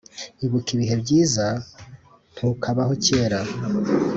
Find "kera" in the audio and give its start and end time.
3.05-3.39